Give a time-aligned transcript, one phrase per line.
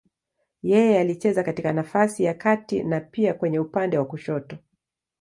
[0.61, 4.57] Yeye alicheza katika nafasi ya kati na pia kwenye upande wa kushoto.